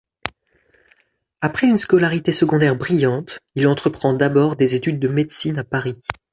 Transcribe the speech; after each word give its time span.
Après 1.41 1.67
une 1.67 1.77
scolarité 1.77 2.33
secondaire 2.33 2.75
brillante, 2.75 3.37
il 3.53 3.67
entreprend 3.67 4.13
d'abord 4.15 4.55
des 4.55 4.73
études 4.73 4.99
de 4.99 5.07
médecine 5.07 5.59
à 5.59 5.63
Paris. 5.63 6.01